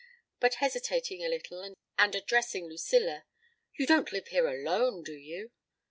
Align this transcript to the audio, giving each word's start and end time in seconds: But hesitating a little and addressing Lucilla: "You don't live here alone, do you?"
But 0.39 0.55
hesitating 0.55 1.23
a 1.23 1.29
little 1.29 1.61
and 1.99 2.15
addressing 2.15 2.65
Lucilla: 2.67 3.25
"You 3.75 3.85
don't 3.85 4.11
live 4.11 4.29
here 4.29 4.47
alone, 4.47 5.03
do 5.03 5.13
you?" 5.13 5.51